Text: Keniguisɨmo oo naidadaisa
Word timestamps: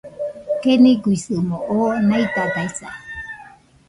Keniguisɨmo 0.61 1.57
oo 1.73 1.91
naidadaisa 2.07 2.87